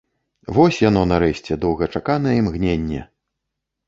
Вось 0.55 0.77
яно, 0.83 1.03
нарэшце, 1.11 1.57
доўгачаканае 1.65 2.33
імгненне! 2.39 3.01